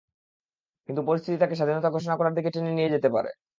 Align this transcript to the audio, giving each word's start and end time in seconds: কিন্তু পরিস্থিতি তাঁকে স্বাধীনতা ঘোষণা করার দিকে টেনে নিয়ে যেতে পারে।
কিন্তু 0.89 1.01
পরিস্থিতি 1.07 1.37
তাঁকে 1.39 1.55
স্বাধীনতা 1.55 1.89
ঘোষণা 1.95 2.15
করার 2.17 2.35
দিকে 2.37 2.49
টেনে 2.53 2.71
নিয়ে 2.71 2.93
যেতে 2.93 3.09
পারে। 3.15 3.29